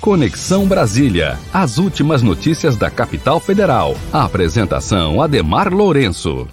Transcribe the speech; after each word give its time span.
Conexão 0.00 0.66
Brasília. 0.66 1.38
As 1.52 1.76
últimas 1.76 2.22
notícias 2.22 2.74
da 2.74 2.90
capital 2.90 3.38
federal. 3.38 3.92
A 4.10 4.24
apresentação 4.24 5.20
Ademar 5.20 5.70
Lourenço. 5.70 6.48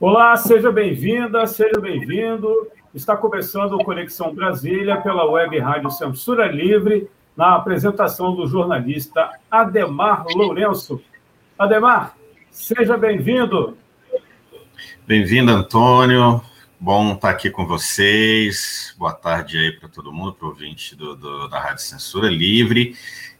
Olá, 0.00 0.34
seja 0.38 0.72
bem-vinda, 0.72 1.46
seja 1.46 1.78
bem-vindo. 1.78 2.48
Está 2.94 3.14
começando 3.14 3.74
o 3.74 3.84
Conexão 3.84 4.34
Brasília 4.34 4.96
pela 5.02 5.26
Web 5.26 5.58
Rádio 5.58 5.90
Censura 5.90 6.46
Livre, 6.46 7.06
na 7.36 7.54
apresentação 7.54 8.34
do 8.34 8.46
jornalista 8.46 9.28
Ademar 9.50 10.24
Lourenço. 10.34 10.98
Ademar, 11.58 12.16
seja 12.50 12.96
bem-vindo. 12.96 13.76
Bem-vindo, 15.06 15.52
Antônio. 15.52 16.40
Bom 16.80 17.14
estar 17.14 17.30
aqui 17.30 17.50
com 17.50 17.66
vocês. 17.66 18.94
Boa 18.96 19.12
tarde 19.12 19.58
aí 19.58 19.72
para 19.72 19.88
todo 19.88 20.12
mundo, 20.12 20.32
para 20.34 20.46
o 20.46 20.50
ouvinte 20.50 20.94
do, 20.94 21.16
do, 21.16 21.48
da 21.48 21.58
Rádio 21.58 21.82
Censura 21.82 22.28
Livre. 22.28 22.96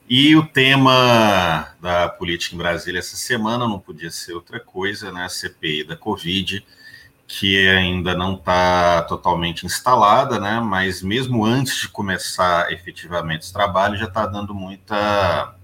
E 0.09 0.35
o 0.35 0.45
tema 0.45 1.73
da 1.81 2.09
política 2.09 2.57
em 2.57 2.59
Brasília 2.59 2.99
essa 2.99 3.15
semana 3.17 3.69
não 3.69 3.79
podia 3.79 4.11
ser 4.11 4.33
outra 4.33 4.59
coisa, 4.59 5.13
né? 5.13 5.25
A 5.25 5.29
CPI 5.29 5.85
da 5.85 5.97
Covid, 5.97 6.67
que 7.29 7.69
ainda 7.69 8.13
não 8.13 8.35
está 8.35 9.03
totalmente 9.03 9.65
instalada, 9.65 10.41
né? 10.41 10.59
Mas 10.59 11.01
mesmo 11.01 11.45
antes 11.45 11.83
de 11.83 11.89
começar 11.89 12.73
efetivamente 12.73 13.43
esse 13.43 13.53
trabalho, 13.53 13.97
já 13.97 14.07
está 14.07 14.27
dando 14.27 14.53
muita 14.53 15.55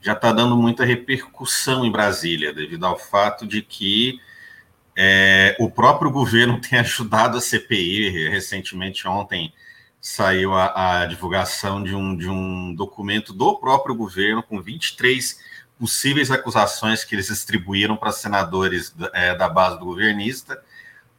já 0.00 0.14
está 0.14 0.32
dando 0.32 0.56
muita 0.56 0.86
repercussão 0.86 1.84
em 1.84 1.92
Brasília, 1.92 2.54
devido 2.54 2.86
ao 2.86 2.98
fato 2.98 3.46
de 3.46 3.60
que 3.60 4.18
é, 4.96 5.54
o 5.60 5.70
próprio 5.70 6.10
governo 6.10 6.58
tem 6.62 6.78
ajudado 6.78 7.36
a 7.36 7.40
CPI. 7.40 8.28
Recentemente, 8.28 9.06
ontem, 9.06 9.52
saiu 10.00 10.54
a, 10.54 11.02
a, 11.02 11.06
divulgação 11.06 11.82
de 11.82 11.94
um, 11.94 12.16
de 12.16 12.28
um 12.28 12.74
documento 12.74 13.32
do 13.32 13.58
próprio 13.58 13.94
governo 13.94 14.42
com 14.42 14.60
23 14.62 15.38
possíveis 15.78 16.30
acusações 16.30 17.04
que 17.04 17.14
eles 17.14 17.26
distribuíram 17.26 17.96
para 17.96 18.10
senadores 18.10 18.94
é, 19.12 19.34
da 19.34 19.48
base 19.48 19.78
do 19.78 19.84
governista, 19.84 20.62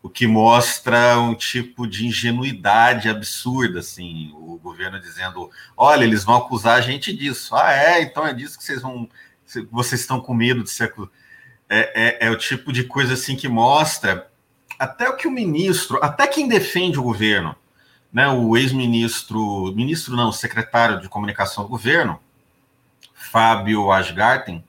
o 0.02 0.09
que 0.09 0.25
mostra 0.25 1.19
um 1.19 1.36
tipo 1.36 1.86
de 1.86 2.08
ingenuidade 2.08 3.09
absurda, 3.09 3.80
assim, 3.80 4.31
o 4.34 4.58
governo 4.58 5.00
dizendo, 5.00 5.52
olha, 5.75 6.03
eles 6.03 6.23
vão 6.23 6.38
acusar 6.38 6.78
a 6.78 6.81
gente 6.81 7.16
disso. 7.16 7.56
Ah, 7.56 7.73
é? 7.73 8.02
Então 8.02 8.25
é 8.25 8.34
disso 8.34 8.58
que 8.58 8.64
vocês 8.64 8.81
vão... 8.81 9.08
Vocês 9.72 10.02
estão 10.02 10.19
com 10.19 10.34
medo 10.34 10.64
de 10.64 10.69
ser 10.69 10.86
acusados 10.86 11.14
é, 11.69 12.25
é, 12.25 12.27
é, 12.27 12.31
o 12.31 12.37
tipo 12.37 12.71
de 12.71 12.83
coisa 12.83 13.13
assim 13.13 13.35
que 13.35 13.47
mostra 13.47 14.27
até 14.79 15.09
o 15.09 15.15
que 15.15 15.27
o 15.27 15.31
ministro, 15.31 15.99
até 16.01 16.27
quem 16.27 16.47
defende 16.47 16.99
o 16.99 17.03
governo, 17.03 17.55
né, 18.11 18.27
o 18.29 18.55
ex-ministro, 18.55 19.73
ministro 19.75 20.15
não, 20.15 20.31
secretário 20.31 21.01
de 21.01 21.09
comunicação 21.09 21.63
do 21.63 21.69
governo, 21.69 22.19
Fábio 23.13 23.91
Asgarten, 23.91 24.63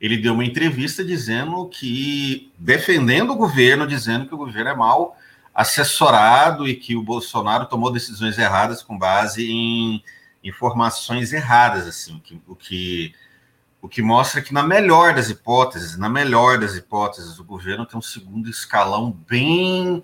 ele 0.00 0.16
deu 0.16 0.32
uma 0.32 0.44
entrevista 0.44 1.04
dizendo 1.04 1.68
que, 1.68 2.50
defendendo 2.58 3.32
o 3.32 3.36
governo, 3.36 3.86
dizendo 3.86 4.26
que 4.26 4.34
o 4.34 4.38
governo 4.38 4.70
é 4.70 4.74
mal 4.74 5.16
assessorado 5.54 6.66
e 6.66 6.74
que 6.74 6.96
o 6.96 7.02
Bolsonaro 7.02 7.66
tomou 7.66 7.92
decisões 7.92 8.38
erradas 8.38 8.82
com 8.82 8.96
base 8.96 9.50
em 9.50 10.02
informações 10.42 11.32
erradas, 11.34 11.86
assim, 11.86 12.18
que, 12.24 12.40
o 12.46 12.56
que 12.56 13.14
o 13.82 13.88
que 13.88 14.02
mostra 14.02 14.42
que, 14.42 14.52
na 14.52 14.62
melhor 14.62 15.14
das 15.14 15.30
hipóteses, 15.30 15.96
na 15.96 16.08
melhor 16.08 16.58
das 16.58 16.76
hipóteses, 16.76 17.38
o 17.38 17.44
governo 17.44 17.86
tem 17.86 17.98
um 17.98 18.02
segundo 18.02 18.48
escalão 18.48 19.10
bem 19.28 20.02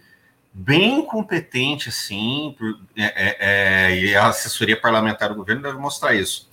bem 0.58 1.04
competente, 1.04 1.90
assim, 1.90 2.56
é, 2.96 3.04
é, 3.04 3.36
é, 3.40 4.00
e 4.00 4.16
a 4.16 4.28
assessoria 4.28 4.80
parlamentar 4.80 5.28
do 5.28 5.34
governo 5.34 5.60
deve 5.60 5.76
mostrar 5.76 6.14
isso. 6.14 6.48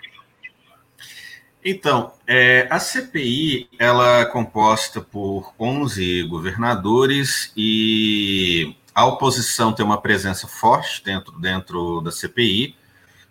Então, 1.68 2.14
é, 2.28 2.68
a 2.70 2.78
CPI 2.78 3.68
ela 3.80 4.20
é 4.20 4.26
composta 4.26 5.02
por 5.02 5.52
11 5.60 6.22
governadores 6.28 7.52
e 7.58 8.76
a 8.94 9.04
oposição 9.08 9.74
tem 9.74 9.84
uma 9.84 10.00
presença 10.00 10.48
forte 10.48 11.04
dentro, 11.04 11.32
dentro 11.40 12.02
da 12.02 12.12
CPI. 12.12 12.76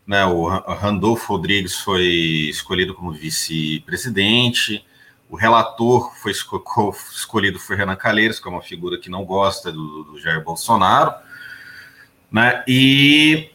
Né? 0.05 0.27
O 0.27 0.49
Randolfo 0.49 1.33
Rodrigues 1.33 1.77
foi 1.77 2.07
escolhido 2.51 2.93
como 2.93 3.13
vice-presidente, 3.13 4.85
o 5.31 5.37
relator 5.37 6.13
foi 6.17 6.33
escolhido 6.33 7.61
foi 7.61 7.77
Renan 7.77 7.95
Calheiros, 7.95 8.41
que 8.41 8.49
é 8.49 8.51
uma 8.51 8.63
figura 8.63 8.99
que 8.99 9.09
não 9.09 9.25
gosta 9.25 9.71
do, 9.71 10.03
do 10.03 10.21
Jair 10.21 10.43
Bolsonaro. 10.43 11.15
Né? 12.33 12.65
E 12.67 13.54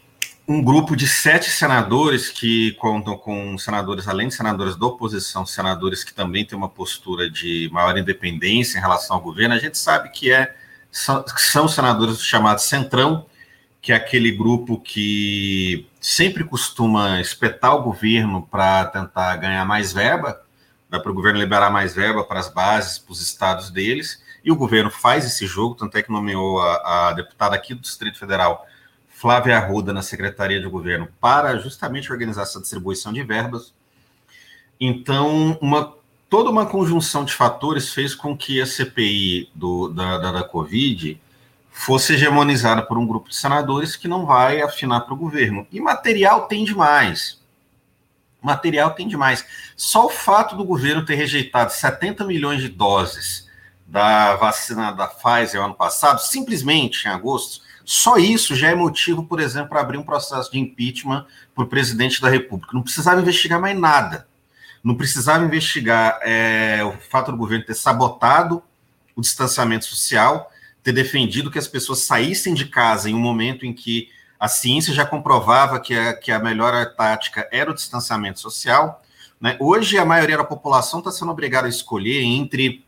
um 0.50 0.64
grupo 0.64 0.96
de 0.96 1.08
sete 1.08 1.48
senadores 1.48 2.30
que 2.30 2.72
contam 2.80 3.16
com 3.16 3.56
senadores, 3.56 4.08
além 4.08 4.30
de 4.30 4.34
senadores 4.34 4.76
da 4.76 4.88
oposição, 4.88 5.46
senadores 5.46 6.04
que 6.04 6.12
também 6.12 6.44
têm 6.44 6.58
uma 6.58 6.68
postura 6.68 7.30
de 7.30 7.70
maior 7.72 7.96
independência 7.96 8.80
em 8.80 8.82
relação 8.82 9.18
ao 9.18 9.22
governo. 9.22 9.54
A 9.54 9.60
gente 9.60 9.78
sabe 9.78 10.10
que 10.10 10.32
é, 10.32 10.56
são, 10.92 11.68
senadores 11.68 12.20
chamados 12.24 12.64
Centrão, 12.64 13.28
que 13.80 13.92
é 13.92 13.96
aquele 13.96 14.32
grupo 14.32 14.80
que 14.80 15.88
sempre 16.02 16.44
costuma 16.44 17.22
espetar 17.22 17.76
o 17.76 17.84
governo 17.84 18.42
para 18.42 18.86
tentar 18.86 19.36
ganhar 19.36 19.64
mais 19.66 19.94
verba, 19.94 20.42
dá 20.90 21.00
para 21.00 21.12
o 21.12 21.14
governo 21.14 21.38
liberar 21.38 21.70
mais 21.70 21.94
verba 21.94 22.24
para 22.24 22.40
as 22.40 22.52
bases, 22.52 22.98
para 22.98 23.14
os 23.14 23.22
estados 23.22 23.70
deles, 23.70 24.20
e 24.44 24.52
o 24.52 24.56
governo 24.56 24.90
faz 24.90 25.28
esse 25.28 25.46
jogo, 25.46 25.76
tanto 25.76 25.96
é 25.96 26.02
que 26.02 26.12
nomeou 26.12 26.60
a, 26.60 27.10
a 27.10 27.14
deputada 27.14 27.56
aqui 27.56 27.76
do 27.76 27.82
Distrito 27.82 28.18
Federal, 28.18 28.66
Flávia 29.20 29.58
Arruda 29.58 29.92
na 29.92 30.02
Secretaria 30.02 30.62
de 30.62 30.70
Governo 30.70 31.10
para 31.20 31.58
justamente 31.58 32.10
organizar 32.10 32.44
essa 32.44 32.62
distribuição 32.62 33.12
de 33.12 33.22
verbas. 33.22 33.74
Então, 34.80 35.58
uma, 35.62 35.94
toda 36.30 36.50
uma 36.50 36.66
conjunção 36.66 37.26
de 37.26 37.34
fatores 37.34 37.94
fez 37.94 38.16
com 38.16 38.38
que 38.38 38.62
a 38.62 38.66
CPI 38.66 39.52
do, 39.54 39.90
da, 39.90 40.18
da, 40.20 40.32
da 40.32 40.44
Covid 40.46 41.22
fosse 41.70 42.14
hegemonizada 42.14 42.82
por 42.82 42.98
um 42.98 43.06
grupo 43.06 43.28
de 43.28 43.36
senadores 43.36 43.98
que 43.98 44.08
não 44.08 44.26
vai 44.26 44.62
afinar 44.62 45.02
para 45.02 45.14
o 45.14 45.18
governo. 45.18 45.68
E 45.70 45.82
material 45.82 46.48
tem 46.48 46.64
demais. 46.64 47.42
Material 48.42 48.92
tem 48.92 49.06
demais. 49.06 49.46
Só 49.76 50.06
o 50.06 50.10
fato 50.10 50.56
do 50.56 50.64
governo 50.64 51.04
ter 51.04 51.16
rejeitado 51.16 51.74
70 51.74 52.24
milhões 52.24 52.62
de 52.62 52.70
doses 52.70 53.50
da 53.86 54.38
vacina 54.38 54.94
da 54.94 55.08
Pfizer 55.08 55.62
ano 55.62 55.76
passado, 55.76 56.20
simplesmente 56.22 57.06
em 57.06 57.12
agosto, 57.12 57.68
só 57.92 58.18
isso 58.18 58.56
já 58.56 58.70
é 58.70 58.76
motivo, 58.76 59.24
por 59.24 59.40
exemplo, 59.40 59.70
para 59.70 59.82
abrir 59.82 59.98
um 59.98 60.04
processo 60.04 60.52
de 60.52 60.60
impeachment 60.60 61.26
para 61.56 61.64
o 61.64 61.68
presidente 61.68 62.22
da 62.22 62.30
República. 62.30 62.72
Não 62.72 62.84
precisava 62.84 63.20
investigar 63.20 63.60
mais 63.60 63.76
nada. 63.76 64.28
Não 64.84 64.94
precisava 64.94 65.44
investigar 65.44 66.20
é, 66.22 66.84
o 66.84 66.92
fato 67.10 67.32
do 67.32 67.38
governo 67.38 67.66
ter 67.66 67.74
sabotado 67.74 68.62
o 69.16 69.22
distanciamento 69.22 69.86
social, 69.86 70.52
ter 70.84 70.92
defendido 70.92 71.50
que 71.50 71.58
as 71.58 71.68
pessoas 71.68 72.02
saíssem 72.02 72.54
de 72.54 72.66
casa 72.66 73.10
em 73.10 73.16
um 73.16 73.20
momento 73.20 73.66
em 73.66 73.74
que 73.74 74.10
a 74.40 74.48
ciência 74.48 74.94
já 74.94 75.04
comprovava 75.04 75.80
que 75.80 75.96
a, 75.96 76.14
que 76.14 76.32
a 76.32 76.38
melhor 76.38 76.94
tática 76.94 77.50
era 77.52 77.72
o 77.72 77.74
distanciamento 77.74 78.40
social. 78.40 79.02
Né? 79.42 79.58
Hoje, 79.60 79.98
a 79.98 80.06
maioria 80.06 80.38
da 80.38 80.44
população 80.44 81.00
está 81.00 81.12
sendo 81.12 81.32
obrigada 81.32 81.66
a 81.66 81.72
escolher 81.72 82.22
entre 82.22 82.86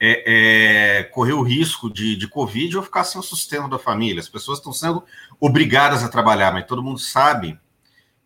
é, 0.00 1.00
é, 1.00 1.02
correr 1.04 1.34
o 1.34 1.42
risco 1.42 1.92
de, 1.92 2.16
de 2.16 2.26
Covid 2.26 2.78
ou 2.78 2.82
ficar 2.82 3.04
sem 3.04 3.20
o 3.20 3.24
sustento 3.24 3.68
da 3.68 3.78
família. 3.78 4.20
As 4.20 4.28
pessoas 4.28 4.58
estão 4.58 4.72
sendo 4.72 5.04
obrigadas 5.38 6.02
a 6.02 6.08
trabalhar, 6.08 6.52
mas 6.52 6.66
todo 6.66 6.82
mundo 6.82 6.98
sabe 6.98 7.58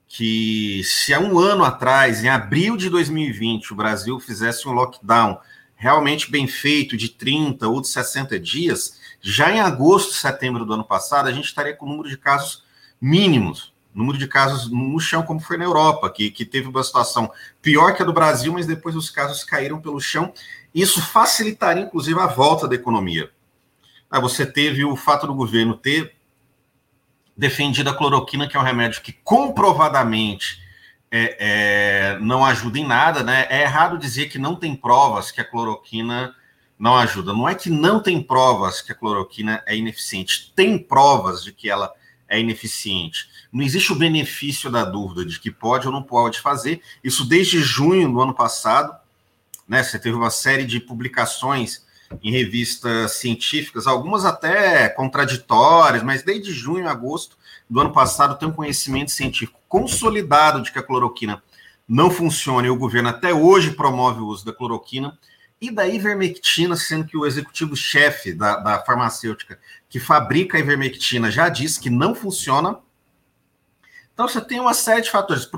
que 0.07 0.83
se 0.85 1.13
há 1.13 1.19
um 1.19 1.37
ano 1.37 1.65
atrás, 1.65 2.23
em 2.23 2.29
abril 2.29 2.77
de 2.77 2.89
2020, 2.89 3.73
o 3.73 3.77
Brasil 3.77 4.21
fizesse 4.21 4.69
um 4.69 4.73
lockdown 4.73 5.41
realmente 5.75 6.31
bem 6.31 6.47
feito, 6.47 6.97
de 6.97 7.09
30 7.09 7.67
ou 7.67 7.81
de 7.81 7.89
60 7.89 8.39
dias, 8.39 9.01
já 9.21 9.51
em 9.51 9.59
agosto, 9.59 10.15
setembro 10.15 10.65
do 10.65 10.75
ano 10.75 10.85
passado, 10.85 11.29
a 11.29 11.33
gente 11.33 11.47
estaria 11.47 11.75
com 11.75 11.87
um 11.87 11.91
número 11.91 12.09
de 12.09 12.17
casos 12.17 12.63
mínimos. 13.01 13.74
Número 13.95 14.19
de 14.19 14.27
casos 14.27 14.71
no 14.71 14.99
chão, 14.99 15.23
como 15.23 15.39
foi 15.39 15.57
na 15.57 15.65
Europa, 15.65 16.11
que, 16.11 16.31
que 16.31 16.45
teve 16.45 16.69
uma 16.69 16.83
situação 16.83 17.31
pior 17.63 17.95
que 17.95 18.03
a 18.03 18.05
do 18.05 18.13
Brasil, 18.13 18.53
mas 18.53 18.67
depois 18.67 18.97
os 18.97 19.09
casos 19.09 19.45
caíram 19.45 19.81
pelo 19.81 20.01
chão. 20.01 20.33
Isso 20.75 21.01
facilitaria, 21.01 21.85
inclusive, 21.85 22.19
a 22.19 22.27
volta 22.27 22.67
da 22.67 22.75
economia. 22.75 23.31
Aí 24.11 24.21
você 24.21 24.45
teve 24.45 24.85
o 24.85 24.97
fato 24.97 25.27
do 25.27 25.35
governo 25.35 25.77
ter 25.77 26.15
defendido 27.37 27.91
a 27.91 27.95
cloroquina, 27.95 28.49
que 28.49 28.57
é 28.57 28.61
um 28.61 28.65
remédio 28.65 29.01
que 29.01 29.13
comprovadamente 29.13 30.61
é, 31.11 31.37
é, 31.39 32.19
não 32.19 32.45
ajuda 32.45 32.79
em 32.79 32.87
nada, 32.87 33.23
né? 33.23 33.47
É 33.49 33.63
errado 33.63 33.97
dizer 33.97 34.29
que 34.29 34.39
não 34.39 34.57
tem 34.57 34.75
provas 34.75 35.31
que 35.31 35.41
a 35.41 35.45
cloroquina 35.45 36.35
não 36.77 36.97
ajuda. 36.97 37.33
Não 37.33 37.49
é 37.49 37.55
que 37.55 37.71
não 37.71 38.01
tem 38.01 38.21
provas 38.21 38.81
que 38.81 38.91
a 38.91 38.95
cloroquina 38.95 39.63
é 39.67 39.77
ineficiente, 39.77 40.53
tem 40.57 40.77
provas 40.77 41.45
de 41.45 41.53
que 41.53 41.71
ela 41.71 41.93
é 42.29 42.41
ineficiente. 42.41 43.29
Não 43.53 43.63
existe 43.63 43.93
o 43.93 43.97
benefício 43.97 44.71
da 44.71 44.85
dúvida 44.85 45.25
de 45.25 45.39
que 45.39 45.51
pode 45.51 45.87
ou 45.87 45.93
não 45.93 46.03
pode 46.03 46.41
fazer. 46.41 46.81
Isso 47.03 47.25
desde 47.25 47.61
junho 47.61 48.11
do 48.11 48.21
ano 48.21 48.35
passado, 48.35 48.95
né? 49.69 49.83
Você 49.83 49.99
teve 49.99 50.17
uma 50.17 50.31
série 50.31 50.65
de 50.65 50.81
publicações 50.81 51.85
em 52.23 52.31
revistas 52.31 53.13
científicas, 53.13 53.87
algumas 53.87 54.25
até 54.25 54.89
contraditórias, 54.89 56.03
mas 56.03 56.23
desde 56.23 56.53
junho, 56.53 56.89
agosto 56.89 57.37
do 57.69 57.81
ano 57.81 57.93
passado 57.93 58.39
tem 58.39 58.49
um 58.49 58.53
conhecimento 58.53 59.11
científico 59.11 59.59
consolidado 59.69 60.63
de 60.63 60.71
que 60.71 60.79
a 60.79 60.83
cloroquina 60.83 61.43
não 61.89 62.11
funciona 62.11 62.67
e 62.67 62.71
o 62.71 62.77
governo 62.77 63.09
até 63.09 63.33
hoje 63.35 63.73
promove 63.73 64.21
o 64.21 64.27
uso 64.27 64.45
da 64.45 64.53
cloroquina 64.53 65.19
e 65.65 65.71
da 65.71 65.87
ivermectina, 65.87 66.77
sendo 66.77 67.07
que 67.07 67.17
o 67.17 67.25
executivo-chefe 67.25 68.33
da, 68.33 68.57
da 68.57 68.79
farmacêutica 68.81 69.59
que 69.89 69.99
fabrica 69.99 70.57
a 70.57 70.61
ivermectina 70.61 71.31
já 71.31 71.49
disse 71.49 71.81
que 71.81 71.89
não 71.89 72.15
funciona. 72.15 72.79
Então 74.13 74.29
você 74.29 74.41
tem 74.41 74.61
uma 74.61 74.75
série 74.75 75.03
de 75.03 75.11
fatores. 75.11 75.49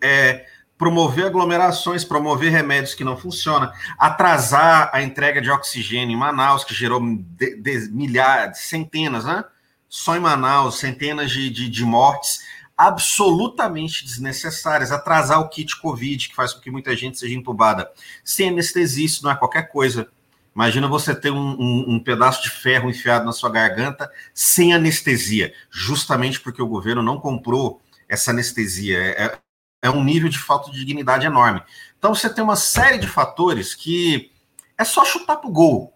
É, 0.00 0.46
promover 0.78 1.26
aglomerações, 1.26 2.04
promover 2.04 2.52
remédios 2.52 2.94
que 2.94 3.02
não 3.02 3.16
funcionam, 3.16 3.72
atrasar 3.98 4.90
a 4.92 5.02
entrega 5.02 5.40
de 5.40 5.50
oxigênio 5.50 6.14
em 6.14 6.18
Manaus, 6.18 6.64
que 6.64 6.74
gerou 6.74 7.00
de, 7.00 7.56
de, 7.56 7.88
milhares, 7.90 8.58
centenas, 8.58 9.24
né? 9.24 9.44
Só 9.88 10.16
em 10.16 10.20
Manaus, 10.20 10.78
centenas 10.78 11.30
de, 11.30 11.48
de, 11.48 11.68
de 11.68 11.84
mortes 11.84 12.40
absolutamente 12.76 14.04
desnecessárias. 14.04 14.92
Atrasar 14.92 15.40
o 15.40 15.48
kit 15.48 15.80
Covid, 15.80 16.28
que 16.28 16.34
faz 16.34 16.52
com 16.52 16.60
que 16.60 16.70
muita 16.70 16.94
gente 16.96 17.18
seja 17.18 17.34
entubada 17.34 17.90
sem 18.24 18.50
anestesia, 18.50 19.06
isso 19.06 19.24
não 19.24 19.30
é 19.30 19.36
qualquer 19.36 19.70
coisa. 19.70 20.08
Imagina 20.54 20.88
você 20.88 21.14
ter 21.14 21.30
um, 21.30 21.56
um, 21.60 21.84
um, 21.94 22.00
pedaço 22.00 22.42
de 22.42 22.50
ferro 22.50 22.88
enfiado 22.88 23.26
na 23.26 23.32
sua 23.32 23.50
garganta 23.50 24.10
sem 24.32 24.72
anestesia, 24.72 25.52
justamente 25.70 26.40
porque 26.40 26.62
o 26.62 26.66
governo 26.66 27.02
não 27.02 27.20
comprou 27.20 27.82
essa 28.08 28.30
anestesia. 28.30 28.98
É, 28.98 29.24
é, 29.24 29.38
é 29.82 29.90
um 29.90 30.02
nível 30.02 30.28
de 30.30 30.38
falta 30.38 30.70
de 30.70 30.78
dignidade 30.78 31.26
enorme. 31.26 31.62
Então 31.98 32.14
você 32.14 32.32
tem 32.32 32.42
uma 32.42 32.56
série 32.56 32.96
de 32.98 33.06
fatores 33.06 33.74
que 33.74 34.32
é 34.78 34.84
só 34.84 35.04
chutar 35.04 35.36
para 35.36 35.48
o 35.48 35.52
gol. 35.52 35.92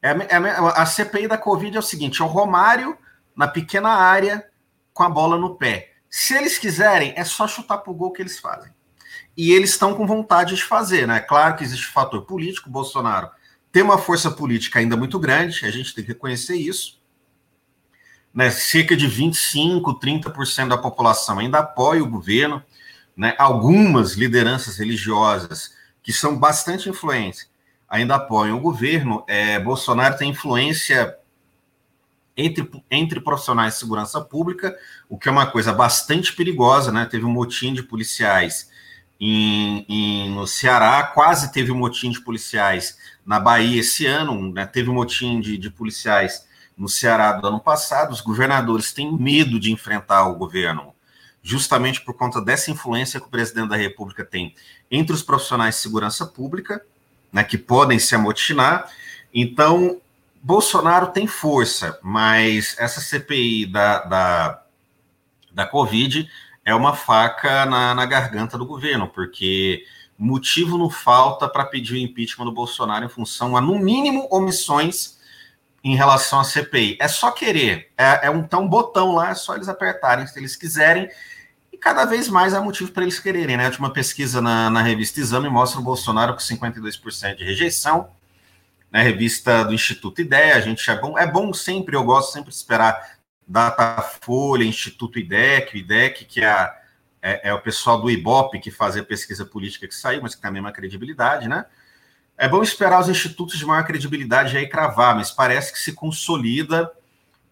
É, 0.00 0.10
é, 0.10 0.36
a 0.74 0.86
CPI 0.86 1.28
da 1.28 1.36
Covid 1.36 1.76
é 1.76 1.80
o 1.80 1.82
seguinte: 1.82 2.22
é 2.22 2.24
o 2.24 2.28
Romário 2.28 2.96
na 3.36 3.46
pequena 3.46 3.90
área 3.90 4.48
com 4.92 5.02
a 5.02 5.08
bola 5.08 5.36
no 5.36 5.56
pé. 5.56 5.92
Se 6.10 6.34
eles 6.34 6.58
quiserem, 6.58 7.12
é 7.16 7.24
só 7.24 7.46
chutar 7.46 7.78
para 7.78 7.90
o 7.90 7.94
gol 7.94 8.12
que 8.12 8.22
eles 8.22 8.38
fazem. 8.38 8.72
E 9.36 9.52
eles 9.52 9.70
estão 9.70 9.94
com 9.94 10.06
vontade 10.06 10.56
de 10.56 10.64
fazer, 10.64 11.06
né? 11.06 11.20
Claro 11.20 11.56
que 11.56 11.64
existe 11.64 11.86
fator 11.86 12.22
político, 12.24 12.70
Bolsonaro 12.70 13.30
tem 13.70 13.82
uma 13.82 13.98
força 13.98 14.30
política 14.30 14.78
ainda 14.78 14.96
muito 14.96 15.18
grande, 15.18 15.64
a 15.64 15.70
gente 15.70 15.94
tem 15.94 16.04
que 16.04 16.12
reconhecer 16.12 16.56
isso. 16.56 17.00
Né? 18.32 18.50
Cerca 18.50 18.96
de 18.96 19.06
25, 19.06 19.98
30% 19.98 20.68
da 20.68 20.78
população 20.78 21.38
ainda 21.38 21.58
apoia 21.58 22.02
o 22.02 22.08
governo, 22.08 22.62
né? 23.16 23.34
Algumas 23.38 24.12
lideranças 24.12 24.78
religiosas 24.78 25.74
que 26.02 26.12
são 26.12 26.38
bastante 26.38 26.88
influentes 26.88 27.50
ainda 27.88 28.16
apoiam 28.16 28.58
o 28.58 28.60
governo. 28.60 29.24
É, 29.26 29.58
Bolsonaro 29.58 30.16
tem 30.16 30.30
influência 30.30 31.16
entre, 32.38 32.70
entre 32.88 33.20
profissionais 33.20 33.74
de 33.74 33.80
segurança 33.80 34.20
pública, 34.20 34.74
o 35.08 35.18
que 35.18 35.28
é 35.28 35.32
uma 35.32 35.46
coisa 35.46 35.72
bastante 35.72 36.32
perigosa, 36.32 36.92
né? 36.92 37.04
Teve 37.04 37.24
um 37.24 37.30
motim 37.30 37.74
de 37.74 37.82
policiais 37.82 38.70
em, 39.20 39.84
em, 39.88 40.30
no 40.30 40.46
Ceará, 40.46 41.02
quase 41.02 41.52
teve 41.52 41.72
um 41.72 41.76
motim 41.76 42.10
de 42.10 42.20
policiais 42.20 42.96
na 43.26 43.40
Bahia 43.40 43.80
esse 43.80 44.06
ano, 44.06 44.52
né? 44.52 44.64
teve 44.64 44.88
um 44.88 44.94
motim 44.94 45.40
de, 45.40 45.58
de 45.58 45.68
policiais 45.68 46.46
no 46.76 46.88
Ceará 46.88 47.32
do 47.32 47.48
ano 47.48 47.58
passado. 47.58 48.12
Os 48.12 48.20
governadores 48.20 48.92
têm 48.92 49.12
medo 49.12 49.58
de 49.58 49.72
enfrentar 49.72 50.28
o 50.28 50.36
governo, 50.36 50.94
justamente 51.42 52.00
por 52.00 52.14
conta 52.14 52.40
dessa 52.40 52.70
influência 52.70 53.18
que 53.20 53.26
o 53.26 53.30
presidente 53.30 53.70
da 53.70 53.76
República 53.76 54.24
tem 54.24 54.54
entre 54.88 55.12
os 55.12 55.22
profissionais 55.22 55.74
de 55.74 55.80
segurança 55.80 56.24
pública, 56.24 56.80
né, 57.32 57.42
que 57.42 57.58
podem 57.58 57.98
se 57.98 58.14
amotinar. 58.14 58.88
Então, 59.34 60.00
Bolsonaro 60.42 61.08
tem 61.08 61.26
força, 61.26 61.98
mas 62.02 62.76
essa 62.78 63.00
CPI 63.00 63.66
da, 63.66 64.04
da, 64.04 64.62
da 65.52 65.66
Covid 65.66 66.28
é 66.64 66.74
uma 66.74 66.94
faca 66.94 67.66
na, 67.66 67.94
na 67.94 68.06
garganta 68.06 68.56
do 68.56 68.66
governo, 68.66 69.08
porque 69.08 69.84
motivo 70.18 70.76
não 70.76 70.90
falta 70.90 71.48
para 71.48 71.64
pedir 71.64 71.94
o 71.94 71.96
impeachment 71.96 72.44
do 72.44 72.52
Bolsonaro 72.52 73.04
em 73.04 73.08
função 73.08 73.56
a, 73.56 73.60
no 73.60 73.78
mínimo, 73.78 74.28
omissões 74.30 75.18
em 75.82 75.94
relação 75.94 76.40
à 76.40 76.44
CPI. 76.44 76.98
É 77.00 77.08
só 77.08 77.30
querer, 77.30 77.90
é, 77.96 78.26
é 78.26 78.30
um, 78.30 78.42
tá 78.42 78.58
um 78.58 78.68
botão 78.68 79.12
lá, 79.12 79.30
é 79.30 79.34
só 79.34 79.54
eles 79.54 79.68
apertarem 79.68 80.26
se 80.26 80.38
eles 80.38 80.56
quiserem, 80.56 81.08
e 81.72 81.78
cada 81.78 82.04
vez 82.04 82.28
mais 82.28 82.52
há 82.52 82.60
motivo 82.60 82.92
para 82.92 83.04
eles 83.04 83.18
quererem. 83.18 83.56
Né? 83.56 83.64
A 83.64 83.68
última 83.68 83.92
pesquisa 83.92 84.40
na, 84.40 84.68
na 84.68 84.82
revista 84.82 85.20
Exame 85.20 85.48
mostra 85.48 85.80
o 85.80 85.84
Bolsonaro 85.84 86.34
com 86.34 86.40
52% 86.40 87.36
de 87.36 87.44
rejeição, 87.44 88.10
na 88.90 89.02
revista 89.02 89.64
do 89.64 89.74
Instituto 89.74 90.20
Ideia, 90.20 90.56
a 90.56 90.60
gente 90.60 90.88
é 90.90 90.98
bom, 90.98 91.18
é 91.18 91.26
bom 91.26 91.52
sempre, 91.52 91.96
eu 91.96 92.04
gosto 92.04 92.32
sempre 92.32 92.50
de 92.50 92.56
esperar 92.56 93.18
Datafolha, 93.46 94.64
Instituto 94.64 95.18
IDEC, 95.18 95.78
IDEC, 95.78 96.24
que 96.24 96.40
é, 96.40 96.48
a, 96.48 96.76
é, 97.22 97.48
é, 97.48 97.54
o 97.54 97.60
pessoal 97.60 98.00
do 98.00 98.10
IBOP 98.10 98.58
que 98.60 98.70
faz 98.70 98.96
a 98.96 99.02
pesquisa 99.02 99.44
política 99.44 99.88
que 99.88 99.94
saiu, 99.94 100.22
mas 100.22 100.34
que 100.34 100.40
tem 100.40 100.48
a 100.48 100.52
mesma 100.52 100.72
credibilidade, 100.72 101.48
né? 101.48 101.64
É 102.36 102.48
bom 102.48 102.62
esperar 102.62 103.00
os 103.00 103.08
institutos 103.08 103.58
de 103.58 103.66
maior 103.66 103.84
credibilidade 103.84 104.56
aí 104.56 104.68
cravar, 104.68 105.16
mas 105.16 105.30
parece 105.30 105.72
que 105.72 105.78
se 105.78 105.92
consolida 105.92 106.92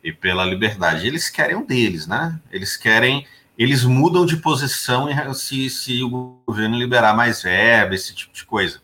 e 0.04 0.12
pela 0.12 0.44
liberdade. 0.44 1.08
Eles 1.08 1.30
querem 1.30 1.56
um 1.56 1.66
deles, 1.66 2.08
né? 2.08 2.38
Eles 2.52 2.76
querem, 2.76 3.26
eles 3.58 3.84
mudam 3.84 4.26
de 4.26 4.38
posição 4.38 5.08
se, 5.34 5.70
se 5.70 6.04
o 6.04 6.42
governo 6.46 6.78
liberar 6.78 7.16
mais 7.16 7.44
verba, 7.44 7.96
esse 7.96 8.14
tipo 8.14 8.34
de 8.34 8.44
coisa. 8.44 8.82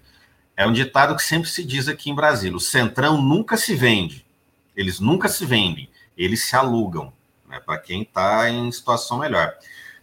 É 0.60 0.68
um 0.68 0.74
ditado 0.74 1.16
que 1.16 1.24
sempre 1.24 1.50
se 1.50 1.64
diz 1.64 1.88
aqui 1.88 2.10
em 2.10 2.14
Brasília: 2.14 2.58
o 2.58 2.60
centrão 2.60 3.22
nunca 3.22 3.56
se 3.56 3.74
vende. 3.74 4.26
Eles 4.76 5.00
nunca 5.00 5.30
se 5.30 5.46
vendem, 5.46 5.90
eles 6.18 6.44
se 6.44 6.54
alugam, 6.54 7.14
né, 7.48 7.62
para 7.66 7.78
quem 7.78 8.02
está 8.02 8.50
em 8.50 8.70
situação 8.70 9.20
melhor. 9.20 9.54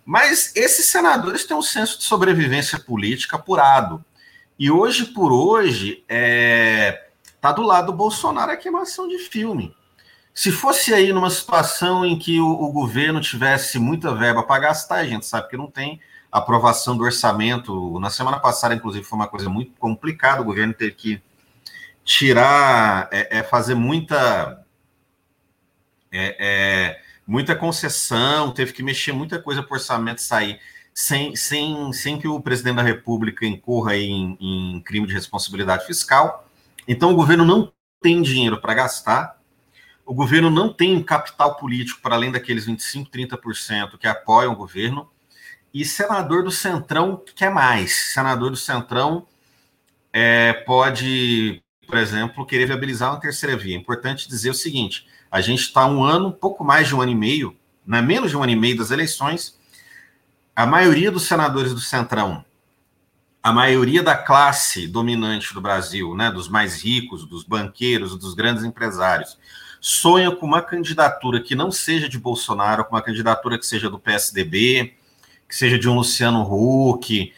Mas 0.02 0.56
esses 0.56 0.86
senadores 0.86 1.44
têm 1.44 1.54
um 1.54 1.60
senso 1.60 1.98
de 1.98 2.04
sobrevivência 2.04 2.78
política 2.78 3.36
apurado. 3.36 4.02
E 4.58 4.70
hoje 4.70 5.04
por 5.04 5.30
hoje, 5.30 6.02
é, 6.08 7.08
tá 7.38 7.52
do 7.52 7.60
lado 7.60 7.88
do 7.88 7.92
Bolsonaro 7.92 8.50
a 8.50 8.56
queimação 8.56 9.06
de 9.06 9.18
filme. 9.18 9.76
Se 10.32 10.50
fosse 10.50 10.94
aí 10.94 11.12
numa 11.12 11.28
situação 11.28 12.02
em 12.02 12.18
que 12.18 12.40
o, 12.40 12.48
o 12.48 12.72
governo 12.72 13.20
tivesse 13.20 13.78
muita 13.78 14.14
verba 14.14 14.42
para 14.42 14.62
gastar, 14.62 14.96
a 14.96 15.06
gente 15.06 15.26
sabe 15.26 15.50
que 15.50 15.56
não 15.58 15.70
tem 15.70 16.00
aprovação 16.38 16.96
do 16.96 17.04
orçamento. 17.04 17.98
Na 18.00 18.10
semana 18.10 18.38
passada, 18.38 18.74
inclusive, 18.74 19.04
foi 19.04 19.18
uma 19.18 19.28
coisa 19.28 19.48
muito 19.48 19.72
complicada. 19.78 20.42
O 20.42 20.44
governo 20.44 20.74
teve 20.74 20.92
que 20.92 21.22
tirar, 22.04 23.08
é, 23.12 23.38
é 23.38 23.42
fazer 23.42 23.74
muita, 23.74 24.64
é, 26.12 26.36
é, 26.38 27.02
muita 27.26 27.56
concessão, 27.56 28.52
teve 28.52 28.72
que 28.72 28.82
mexer 28.82 29.12
muita 29.12 29.40
coisa 29.40 29.62
para 29.62 29.74
o 29.74 29.78
orçamento 29.78 30.22
sair 30.22 30.60
sem, 30.94 31.36
sem, 31.36 31.92
sem 31.92 32.18
que 32.18 32.28
o 32.28 32.40
presidente 32.40 32.76
da 32.76 32.82
República 32.82 33.44
incorra 33.46 33.96
em, 33.96 34.36
em 34.40 34.80
crime 34.80 35.06
de 35.06 35.12
responsabilidade 35.12 35.86
fiscal. 35.86 36.48
Então, 36.86 37.12
o 37.12 37.16
governo 37.16 37.44
não 37.44 37.72
tem 38.00 38.22
dinheiro 38.22 38.60
para 38.60 38.74
gastar 38.74 39.36
o 40.06 40.14
governo 40.14 40.48
não 40.48 40.72
tem 40.72 41.02
capital 41.02 41.56
político 41.56 42.00
para 42.00 42.14
além 42.14 42.30
daqueles 42.30 42.64
25, 42.64 43.10
30% 43.10 43.98
que 43.98 44.06
apoiam 44.06 44.52
o 44.52 44.56
governo, 44.56 45.10
e 45.80 45.84
senador 45.84 46.42
do 46.42 46.50
Centrão 46.50 47.22
quer 47.34 47.50
mais. 47.50 48.12
Senador 48.14 48.50
do 48.50 48.56
Centrão 48.56 49.26
é, 50.10 50.52
pode, 50.52 51.62
por 51.86 51.98
exemplo, 51.98 52.46
querer 52.46 52.64
viabilizar 52.64 53.10
uma 53.12 53.20
terceira 53.20 53.54
via. 53.56 53.76
É 53.76 53.78
importante 53.78 54.26
dizer 54.26 54.48
o 54.48 54.54
seguinte: 54.54 55.06
a 55.30 55.42
gente 55.42 55.60
está 55.60 55.86
um 55.86 56.02
ano, 56.02 56.32
pouco 56.32 56.64
mais 56.64 56.88
de 56.88 56.94
um 56.94 57.02
ano 57.02 57.12
e 57.12 57.14
meio, 57.14 57.54
né, 57.86 58.00
menos 58.00 58.30
de 58.30 58.36
um 58.38 58.42
ano 58.42 58.52
e 58.52 58.56
meio 58.56 58.78
das 58.78 58.90
eleições. 58.90 59.58
A 60.54 60.64
maioria 60.64 61.10
dos 61.10 61.24
senadores 61.24 61.74
do 61.74 61.80
Centrão, 61.80 62.42
a 63.42 63.52
maioria 63.52 64.02
da 64.02 64.16
classe 64.16 64.88
dominante 64.88 65.52
do 65.52 65.60
Brasil, 65.60 66.14
né, 66.14 66.30
dos 66.30 66.48
mais 66.48 66.82
ricos, 66.82 67.26
dos 67.26 67.44
banqueiros, 67.44 68.18
dos 68.18 68.32
grandes 68.32 68.64
empresários, 68.64 69.38
sonha 69.78 70.34
com 70.34 70.46
uma 70.46 70.62
candidatura 70.62 71.38
que 71.42 71.54
não 71.54 71.70
seja 71.70 72.08
de 72.08 72.18
Bolsonaro, 72.18 72.86
com 72.86 72.96
uma 72.96 73.02
candidatura 73.02 73.58
que 73.58 73.66
seja 73.66 73.90
do 73.90 73.98
PSDB, 73.98 74.96
que 75.48 75.54
seja 75.54 75.78
de 75.78 75.88
um 75.88 75.94
Luciano 75.94 76.42
Huck. 76.42 77.32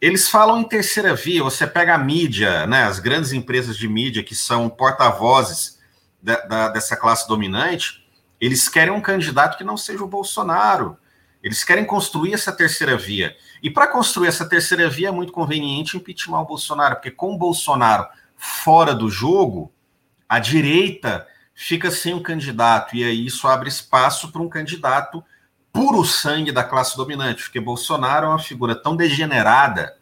Eles 0.00 0.28
falam 0.28 0.60
em 0.60 0.64
terceira 0.64 1.14
via, 1.14 1.42
você 1.42 1.66
pega 1.66 1.94
a 1.94 1.98
mídia, 1.98 2.66
né, 2.66 2.84
as 2.84 2.98
grandes 2.98 3.32
empresas 3.32 3.76
de 3.76 3.88
mídia 3.88 4.22
que 4.22 4.34
são 4.34 4.68
porta-vozes 4.68 5.78
da, 6.22 6.40
da, 6.40 6.68
dessa 6.68 6.96
classe 6.96 7.26
dominante, 7.28 8.04
eles 8.40 8.68
querem 8.68 8.92
um 8.92 9.00
candidato 9.00 9.56
que 9.56 9.64
não 9.64 9.76
seja 9.76 10.04
o 10.04 10.08
Bolsonaro. 10.08 10.98
Eles 11.42 11.62
querem 11.62 11.84
construir 11.84 12.34
essa 12.34 12.52
terceira 12.52 12.96
via. 12.96 13.36
E 13.62 13.70
para 13.70 13.86
construir 13.86 14.28
essa 14.28 14.48
terceira 14.48 14.90
via 14.90 15.08
é 15.08 15.12
muito 15.12 15.32
conveniente 15.32 15.96
impeachment 15.96 16.40
o 16.40 16.46
Bolsonaro, 16.46 16.96
porque 16.96 17.10
com 17.10 17.34
o 17.34 17.38
Bolsonaro 17.38 18.06
fora 18.36 18.94
do 18.94 19.08
jogo, 19.08 19.72
a 20.28 20.38
direita 20.38 21.26
fica 21.54 21.90
sem 21.90 22.12
um 22.12 22.22
candidato, 22.22 22.94
e 22.96 23.04
aí 23.04 23.24
isso 23.24 23.48
abre 23.48 23.68
espaço 23.68 24.30
para 24.30 24.42
um 24.42 24.48
candidato 24.48 25.24
puro 25.76 26.04
sangue 26.04 26.50
da 26.50 26.64
classe 26.64 26.96
dominante, 26.96 27.42
porque 27.42 27.60
Bolsonaro 27.60 28.26
é 28.26 28.28
uma 28.30 28.38
figura 28.38 28.74
tão 28.74 28.96
degenerada, 28.96 29.96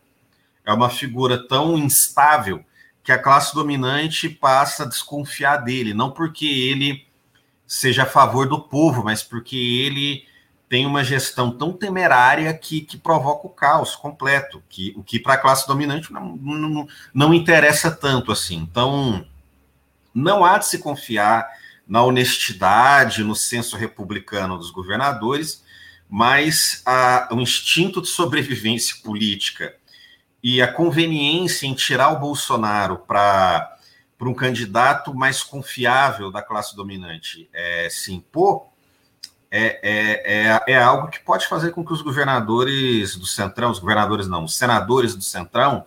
é 0.65 0.73
uma 0.73 0.89
figura 0.89 1.49
tão 1.49 1.77
instável, 1.77 2.65
que 3.03 3.11
a 3.11 3.19
classe 3.19 3.53
dominante 3.55 4.29
passa 4.29 4.85
a 4.85 4.87
desconfiar 4.87 5.59
dele, 5.59 5.93
não 5.93 6.13
porque 6.13 6.47
ele 6.47 7.07
seja 7.67 8.05
a 8.05 8.07
favor 8.07 8.49
do 8.49 8.61
povo, 8.61 9.03
mas 9.03 9.23
porque 9.23 9.57
ele 9.57 10.25
tem 10.69 10.87
uma 10.87 11.03
gestão 11.03 11.51
tão 11.51 11.73
temerária 11.73 12.55
que, 12.55 12.81
que 12.81 12.97
provoca 12.97 13.47
o 13.47 13.51
caos 13.51 13.97
completo, 13.97 14.63
que 14.69 14.95
o 14.97 15.03
que 15.03 15.19
para 15.19 15.35
a 15.35 15.39
classe 15.39 15.67
dominante 15.67 16.13
não, 16.13 16.37
não, 16.37 16.89
não 17.13 17.35
interessa 17.35 17.91
tanto 17.91 18.31
assim. 18.31 18.57
Então, 18.57 19.27
não 20.15 20.45
há 20.45 20.57
de 20.57 20.67
se 20.67 20.79
confiar 20.79 21.47
na 21.87 22.03
honestidade, 22.03 23.25
no 23.25 23.35
senso 23.35 23.77
republicano 23.77 24.57
dos 24.57 24.71
governadores, 24.71 25.64
mas 26.17 26.81
a, 26.87 27.29
o 27.33 27.41
instinto 27.41 28.01
de 28.01 28.07
sobrevivência 28.07 28.95
política 29.03 29.75
e 30.41 30.63
a 30.63 30.73
conveniência 30.73 31.67
em 31.67 31.75
tirar 31.75 32.13
o 32.13 32.21
Bolsonaro 32.21 32.99
para 32.99 33.77
um 34.21 34.33
candidato 34.33 35.13
mais 35.13 35.43
confiável 35.43 36.31
da 36.31 36.41
classe 36.41 36.77
dominante 36.77 37.51
é, 37.53 37.89
se 37.91 38.15
impor, 38.15 38.69
é, 39.51 39.81
é, 39.83 40.53
é, 40.53 40.73
é, 40.75 40.81
algo 40.81 41.09
que 41.09 41.19
pode 41.19 41.49
fazer 41.49 41.73
com 41.73 41.85
que 41.85 41.93
os 41.93 42.01
governadores 42.01 43.17
do 43.17 43.27
Centrão, 43.27 43.73
os 43.73 43.81
governadores 43.81 44.29
não, 44.29 44.45
os 44.45 44.57
senadores 44.57 45.17
do 45.17 45.25
Centrão, 45.25 45.85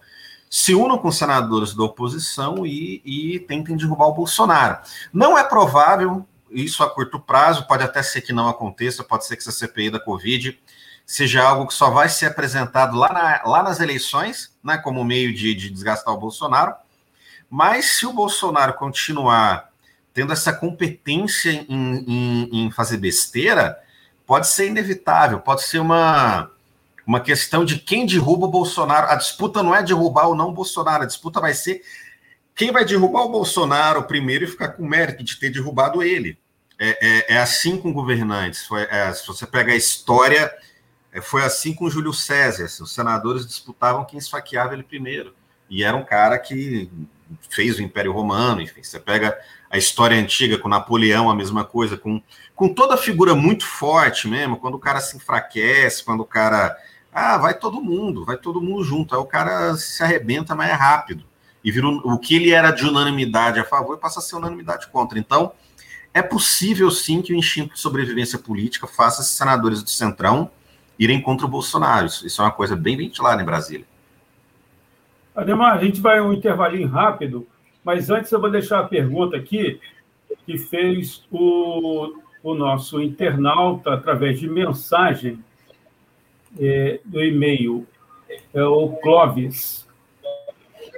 se 0.49 0.75
unam 0.75 0.97
com 0.97 1.09
senadores 1.09 1.73
da 1.73 1.85
oposição 1.85 2.65
e, 2.65 3.01
e 3.05 3.39
tentem 3.39 3.77
derrubar 3.77 4.07
o 4.07 4.13
Bolsonaro. 4.13 4.79
Não 5.13 5.37
é 5.37 5.43
provável 5.45 6.27
isso 6.51 6.83
a 6.83 6.89
curto 6.89 7.19
prazo, 7.19 7.67
pode 7.67 7.83
até 7.83 8.01
ser 8.01 8.21
que 8.21 8.33
não 8.33 8.47
aconteça, 8.47 9.03
pode 9.03 9.25
ser 9.25 9.35
que 9.35 9.41
essa 9.41 9.51
CPI 9.51 9.89
da 9.89 9.99
Covid 9.99 10.57
seja 11.05 11.41
algo 11.41 11.67
que 11.67 11.73
só 11.73 11.89
vai 11.89 12.09
ser 12.09 12.25
apresentado 12.25 12.97
lá, 12.97 13.11
na, 13.13 13.49
lá 13.49 13.63
nas 13.63 13.79
eleições, 13.79 14.53
né, 14.61 14.77
como 14.77 15.03
meio 15.03 15.33
de, 15.33 15.55
de 15.55 15.69
desgastar 15.69 16.13
o 16.13 16.19
Bolsonaro. 16.19 16.75
Mas 17.49 17.91
se 17.91 18.05
o 18.05 18.11
Bolsonaro 18.11 18.73
continuar 18.73 19.69
tendo 20.13 20.33
essa 20.33 20.51
competência 20.51 21.51
em, 21.69 22.03
em, 22.07 22.49
em 22.65 22.71
fazer 22.71 22.97
besteira, 22.97 23.79
pode 24.25 24.47
ser 24.47 24.67
inevitável, 24.67 25.39
pode 25.39 25.63
ser 25.63 25.79
uma 25.79 26.51
uma 27.07 27.21
questão 27.21 27.63
de 27.63 27.79
quem 27.79 28.05
derruba 28.05 28.47
o 28.47 28.51
Bolsonaro. 28.51 29.07
A 29.07 29.15
disputa 29.15 29.63
não 29.63 29.73
é 29.73 29.81
derrubar 29.81 30.27
ou 30.27 30.35
não 30.35 30.49
o 30.49 30.53
Bolsonaro, 30.53 31.03
a 31.03 31.07
disputa 31.07 31.39
vai 31.39 31.53
ser 31.53 31.81
quem 32.57 32.71
vai 32.71 32.83
derrubar 32.83 33.21
o 33.21 33.29
Bolsonaro 33.29 34.03
primeiro 34.03 34.43
e 34.43 34.47
ficar 34.47 34.69
com 34.69 34.81
o 34.81 34.89
mérito 34.89 35.23
de 35.23 35.39
ter 35.39 35.51
derrubado 35.51 36.01
ele. 36.01 36.39
É, 36.79 37.29
é, 37.29 37.35
é 37.35 37.37
assim 37.37 37.77
com 37.77 37.93
governantes. 37.93 38.65
Foi, 38.65 38.81
é, 38.89 39.13
se 39.13 39.25
você 39.27 39.45
pega 39.45 39.71
a 39.71 39.75
história, 39.75 40.51
é, 41.13 41.21
foi 41.21 41.43
assim 41.43 41.75
com 41.75 41.87
Júlio 41.87 42.11
César. 42.11 42.65
Os 42.83 42.91
senadores 42.91 43.45
disputavam 43.45 44.03
quem 44.05 44.17
esfaqueava 44.17 44.73
ele 44.73 44.81
primeiro. 44.81 45.35
E 45.69 45.83
era 45.83 45.95
um 45.95 46.03
cara 46.03 46.39
que 46.39 46.89
fez 47.47 47.77
o 47.77 47.83
Império 47.83 48.11
Romano, 48.11 48.59
enfim. 48.59 48.81
Você 48.81 48.99
pega 48.99 49.37
a 49.69 49.77
história 49.77 50.17
antiga 50.17 50.57
com 50.57 50.67
Napoleão, 50.67 51.29
a 51.29 51.35
mesma 51.35 51.63
coisa, 51.63 51.95
com, 51.95 52.19
com 52.55 52.73
toda 52.73 52.95
a 52.95 52.97
figura 52.97 53.35
muito 53.35 53.67
forte 53.67 54.27
mesmo, 54.27 54.57
quando 54.57 54.75
o 54.75 54.79
cara 54.79 54.99
se 54.99 55.15
enfraquece, 55.15 56.03
quando 56.03 56.21
o 56.21 56.25
cara 56.25 56.75
ah, 57.13 57.37
vai 57.37 57.53
todo 57.53 57.83
mundo, 57.83 58.25
vai 58.25 58.37
todo 58.37 58.59
mundo 58.59 58.83
junto. 58.83 59.13
Aí 59.13 59.21
o 59.21 59.25
cara 59.25 59.75
se 59.75 60.01
arrebenta, 60.01 60.55
mas 60.55 60.71
é 60.71 60.73
rápido. 60.73 61.23
E 61.67 61.71
vira 61.71 61.85
o 61.85 62.17
que 62.17 62.33
ele 62.33 62.51
era 62.51 62.71
de 62.71 62.85
unanimidade 62.85 63.59
a 63.59 63.63
favor 63.65 63.97
passa 63.97 64.19
a 64.19 64.21
ser 64.21 64.37
unanimidade 64.37 64.87
contra. 64.87 65.19
Então, 65.19 65.51
é 66.13 66.21
possível 66.21 66.89
sim 66.89 67.21
que 67.21 67.33
o 67.33 67.35
instinto 67.35 67.73
de 67.73 67.81
sobrevivência 67.81 68.39
política 68.39 68.87
faça 68.87 69.21
esses 69.21 69.33
senadores 69.33 69.83
do 69.83 69.89
Centrão 69.89 70.49
irem 70.97 71.21
contra 71.21 71.45
o 71.45 71.49
Bolsonaro. 71.49 72.05
Isso 72.05 72.41
é 72.41 72.45
uma 72.45 72.51
coisa 72.51 72.73
bem 72.73 72.95
ventilada 72.95 73.41
em 73.41 73.45
Brasília. 73.45 73.85
Ademar, 75.35 75.77
a 75.77 75.83
gente 75.83 75.99
vai 75.99 76.21
um 76.21 76.31
intervalinho 76.31 76.87
rápido, 76.87 77.45
mas 77.83 78.09
antes 78.09 78.31
eu 78.31 78.39
vou 78.39 78.49
deixar 78.49 78.79
a 78.79 78.87
pergunta 78.87 79.35
aqui 79.35 79.77
que 80.45 80.57
fez 80.57 81.25
o, 81.29 82.13
o 82.41 82.55
nosso 82.55 83.01
internauta 83.01 83.93
através 83.93 84.39
de 84.39 84.47
mensagem 84.47 85.43
é, 86.57 87.01
do 87.03 87.21
e-mail, 87.21 87.85
é 88.53 88.63
o 88.63 88.87
Clóvis. 89.03 89.85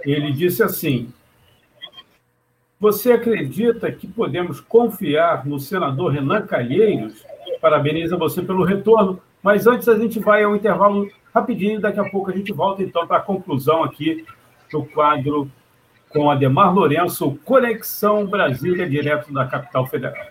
Ele 0.04 0.32
disse 0.32 0.64
assim: 0.64 1.12
Você 2.80 3.12
acredita 3.12 3.92
que 3.92 4.08
podemos 4.08 4.60
confiar 4.60 5.46
no 5.46 5.60
senador 5.60 6.12
Renan 6.12 6.46
Calheiros? 6.46 7.24
Parabeniza 7.62 8.18
você 8.18 8.42
pelo 8.42 8.64
retorno. 8.64 9.22
Mas 9.42 9.68
antes 9.68 9.88
a 9.88 9.98
gente 9.98 10.20
vai 10.20 10.44
ao 10.44 10.56
intervalo 10.56 11.10
rapidinho, 11.34 11.80
daqui 11.80 12.00
a 12.00 12.10
pouco 12.10 12.30
a 12.30 12.34
gente 12.34 12.52
volta 12.52 12.84
então 12.84 13.08
para 13.08 13.18
a 13.18 13.22
conclusão 13.22 13.84
aqui 13.84 14.26
do 14.72 14.84
quadro 14.84 15.50
com 16.10 16.30
Ademar 16.30 16.74
Lourenço, 16.74 17.40
Conexão 17.46 18.26
Brasília, 18.26 18.90
direto 18.90 19.32
da 19.32 19.46
capital 19.46 19.86
federal. 19.86 20.28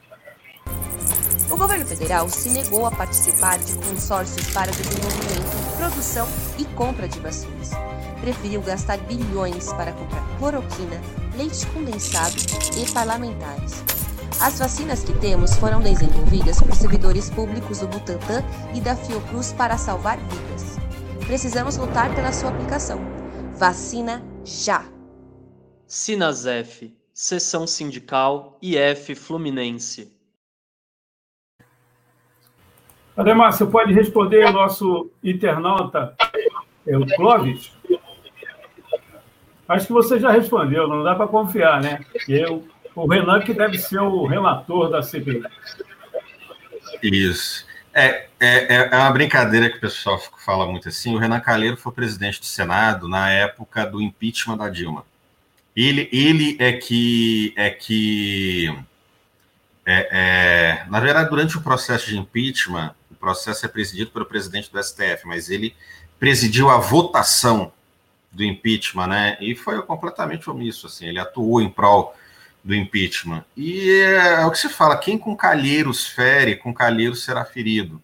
O 1.51 1.57
governo 1.57 1.87
federal 1.87 2.29
se 2.29 2.51
negou 2.51 2.87
a 2.87 2.91
participar 2.91 3.59
de 3.59 3.75
consórcios 3.75 4.53
para 4.53 4.71
desenvolvimento, 4.71 5.77
produção 5.79 6.27
e 6.59 6.65
compra 6.75 7.09
de 7.09 7.19
vacinas. 7.21 7.71
Preferiu 8.21 8.61
gastar 8.63 8.99
bilhões 8.99 9.73
para 9.73 9.93
comprar 9.93 10.23
cloroquina, 10.39 11.01
leite 11.37 11.67
condensado 11.69 12.35
e 12.77 12.93
parlamentares. 12.93 13.85
As 14.41 14.59
vacinas 14.59 15.03
que 15.03 15.13
temos 15.19 15.57
foram 15.57 15.81
desenvolvidas 15.81 16.61
por 16.61 16.75
servidores 16.75 17.29
públicos 17.31 17.81
do 17.81 17.89
Butantan 17.89 18.45
e 18.75 18.81
da 18.81 18.95
Fiocruz 18.95 19.53
para 19.53 19.77
salvar 19.77 20.19
vidas. 20.19 20.79
Precisamos 21.27 21.77
lutar 21.77 22.15
pela 22.15 22.33
sua 22.33 22.51
aplicação. 22.51 23.01
Vacina 23.55 24.23
já! 24.45 24.85
Sinasef, 25.87 26.95
Seção 27.13 27.67
Sindical 27.67 28.59
IF 28.63 29.15
Fluminense. 29.15 30.17
Ademar, 33.17 33.53
você 33.53 33.67
pode 33.67 33.93
responder 33.93 34.45
ao 34.45 34.53
nosso 34.53 35.11
internauta, 35.25 36.15
é 36.87 36.97
o 36.97 37.05
Clóvis? 37.17 37.73
Acho 39.69 39.87
que 39.87 39.93
você 39.93 40.19
já 40.19 40.31
respondeu, 40.31 40.89
não 40.89 41.05
dá 41.05 41.15
para 41.15 41.29
confiar, 41.29 41.81
né? 41.81 42.01
Eu, 42.27 42.67
o 42.95 43.07
Renan 43.07 43.41
que 43.41 43.53
deve 43.53 43.79
ser 43.79 44.01
o 44.01 44.27
relator 44.27 44.91
da 44.91 45.03
CPI. 45.03 45.43
Isso. 47.03 47.67
É, 47.93 48.29
é, 48.41 48.89
é 48.91 48.97
uma 48.97 49.11
brincadeira 49.11 49.69
que 49.69 49.77
o 49.77 49.81
pessoal 49.81 50.21
fala 50.45 50.67
muito 50.67 50.89
assim. 50.89 51.15
O 51.15 51.19
Renan 51.19 51.41
Calheiro 51.41 51.77
foi 51.77 51.93
presidente 51.93 52.41
do 52.41 52.47
Senado 52.47 53.09
na 53.09 53.31
época 53.31 53.85
do 53.85 54.01
impeachment 54.01 54.57
da 54.57 54.69
Dilma. 54.69 55.05
Ele, 55.77 56.09
ele 56.13 56.57
é 56.59 56.73
que 56.73 57.53
é 57.57 57.71
que 57.71 58.75
é, 59.87 60.09
é, 60.11 60.91
na 60.91 60.99
verdade 60.99 61.31
durante 61.31 61.57
o 61.57 61.61
processo 61.61 62.07
de 62.09 62.19
impeachment 62.19 62.95
processo 63.19 63.67
é 63.67 63.69
presidido 63.69 64.11
pelo 64.11 64.25
presidente 64.25 64.71
do 64.73 64.83
STF, 64.83 65.27
mas 65.27 65.51
ele 65.51 65.75
presidiu 66.19 66.71
a 66.71 66.79
votação 66.79 67.73
do 68.39 68.45
impeachment, 68.45 69.09
né? 69.09 69.37
E 69.41 69.57
foi 69.57 69.83
completamente 69.83 70.49
omisso, 70.49 70.87
assim. 70.87 71.07
Ele 71.07 71.19
atuou 71.19 71.61
em 71.61 71.69
prol 71.69 72.17
do 72.63 72.73
impeachment. 72.73 73.45
E 73.57 73.91
é, 73.91 74.43
é 74.43 74.47
o 74.47 74.51
que 74.51 74.59
se 74.59 74.69
fala: 74.69 74.97
quem 74.97 75.19
com 75.19 75.37
calheiros 75.37 76.07
fere, 76.07 76.55
com 76.57 76.73
calheiros 76.73 77.25
será 77.25 77.45
ferido. 77.45 78.01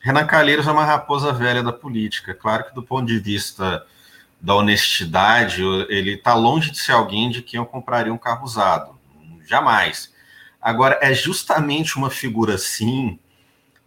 Renan 0.00 0.26
Calheiros 0.26 0.66
é 0.66 0.70
uma 0.70 0.84
raposa 0.84 1.32
velha 1.32 1.62
da 1.62 1.72
política. 1.72 2.34
Claro 2.34 2.64
que, 2.64 2.74
do 2.74 2.82
ponto 2.82 3.06
de 3.06 3.18
vista 3.18 3.86
da 4.40 4.54
honestidade, 4.54 5.62
ele 5.88 6.14
está 6.14 6.34
longe 6.34 6.70
de 6.70 6.78
ser 6.78 6.92
alguém 6.92 7.30
de 7.30 7.40
quem 7.40 7.58
eu 7.58 7.64
compraria 7.64 8.12
um 8.12 8.18
carro 8.18 8.44
usado. 8.44 8.98
Jamais. 9.46 10.12
Agora, 10.60 10.98
é 11.00 11.14
justamente 11.14 11.96
uma 11.96 12.10
figura 12.10 12.54
assim 12.54 13.18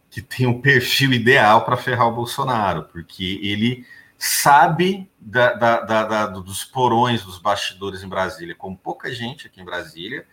que 0.10 0.22
tem 0.22 0.48
um 0.48 0.60
perfil 0.60 1.14
ideal 1.14 1.64
para 1.64 1.78
ferrar 1.78 2.08
o 2.08 2.16
Bolsonaro, 2.16 2.84
porque 2.92 3.40
ele 3.44 3.86
sabe 4.18 5.10
da, 5.20 5.54
da, 5.54 5.82
da, 5.82 6.28
dos 6.28 6.64
porões 6.64 7.24
dos 7.24 7.38
bastidores 7.38 8.04
em 8.04 8.08
Brasília, 8.08 8.56
como 8.56 8.78
pouca 8.78 9.14
gente 9.14 9.48
aqui 9.48 9.62
em 9.62 9.66
Brasília, 9.66 10.26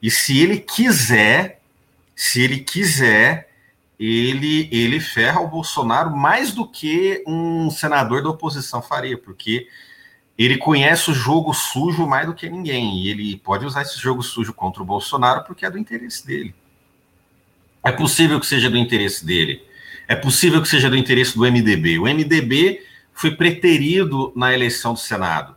e 0.00 0.10
se 0.10 0.38
ele 0.38 0.58
quiser, 0.58 1.60
se 2.14 2.40
ele 2.40 2.60
quiser, 2.60 3.50
ele, 3.98 4.68
ele 4.70 5.00
ferra 5.00 5.40
o 5.40 5.48
Bolsonaro 5.48 6.16
mais 6.16 6.52
do 6.52 6.66
que 6.66 7.22
um 7.26 7.68
senador 7.70 8.22
da 8.22 8.30
oposição 8.30 8.80
faria, 8.80 9.18
porque 9.18 9.66
ele 10.38 10.56
conhece 10.56 11.10
o 11.10 11.14
jogo 11.14 11.52
sujo 11.52 12.06
mais 12.06 12.26
do 12.26 12.34
que 12.34 12.48
ninguém, 12.48 13.02
e 13.02 13.08
ele 13.10 13.36
pode 13.38 13.66
usar 13.66 13.82
esse 13.82 13.98
jogo 13.98 14.22
sujo 14.22 14.54
contra 14.54 14.82
o 14.82 14.86
Bolsonaro 14.86 15.42
porque 15.44 15.66
é 15.66 15.70
do 15.70 15.78
interesse 15.78 16.24
dele. 16.24 16.54
É 17.82 17.90
possível 17.90 18.38
que 18.38 18.46
seja 18.46 18.70
do 18.70 18.76
interesse 18.76 19.26
dele. 19.26 19.64
É 20.06 20.14
possível 20.14 20.62
que 20.62 20.68
seja 20.68 20.88
do 20.88 20.96
interesse 20.96 21.34
do 21.34 21.42
MDB. 21.42 21.98
O 21.98 22.04
MDB 22.04 22.82
foi 23.18 23.32
preterido 23.32 24.32
na 24.36 24.54
eleição 24.54 24.92
do 24.92 24.98
Senado. 25.00 25.56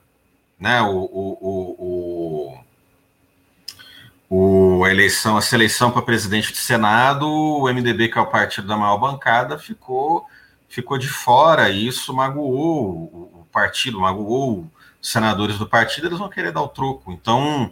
Né? 0.60 0.82
O, 0.82 0.96
o, 0.96 2.58
o, 4.30 4.36
o 4.36 4.84
a 4.84 4.89
eleição, 4.89 5.38
a 5.38 5.44
seleção 5.44 5.91
para 5.91 6.01
presidente 6.01 6.51
do 6.51 6.58
Senado, 6.58 7.27
o 7.30 7.72
MDB, 7.72 8.10
que 8.10 8.18
é 8.18 8.22
o 8.22 8.25
partido 8.25 8.68
da 8.68 8.75
maior 8.75 8.98
bancada, 8.98 9.60
ficou, 9.60 10.25
ficou 10.68 10.98
de 10.98 11.08
fora. 11.08 11.70
E 11.70 11.86
isso 11.86 12.12
magoou 12.12 13.32
o 13.32 13.48
partido, 13.51 14.00
magoou 14.00 14.68
os 15.00 15.12
senadores 15.12 15.60
do 15.60 15.68
partido, 15.68 16.08
eles 16.08 16.18
vão 16.18 16.29
querer 16.29 16.51
dar 16.51 16.64
o 16.64 16.68
troco. 16.68 17.12
Então, 17.12 17.72